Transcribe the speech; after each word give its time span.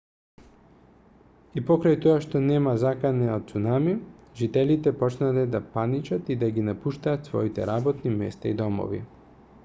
и 1.61 1.63
покрај 1.65 1.97
тоа 2.05 2.13
што 2.21 2.39
нема 2.45 2.71
закана 2.83 3.27
од 3.33 3.45
цунами 3.51 3.93
жителите 4.39 4.93
почнале 5.03 5.43
да 5.57 5.61
паничат 5.75 6.31
и 6.37 6.39
да 6.45 6.49
ги 6.55 6.65
напуштаат 6.71 7.29
своите 7.31 7.69
работни 7.71 8.15
места 8.23 8.51
и 8.53 8.55
домовите 8.63 9.07